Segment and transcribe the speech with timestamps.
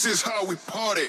[0.00, 1.08] This is how we party.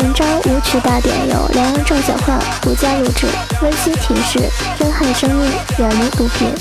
[0.00, 3.26] 本章舞曲大典由梁文正小换独家录制。
[3.60, 4.38] 温馨提示：
[4.78, 6.54] 珍爱生命，远离毒品。